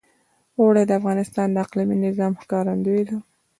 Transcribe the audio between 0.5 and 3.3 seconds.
اوړي د افغانستان د اقلیمي نظام ښکارندوی ده.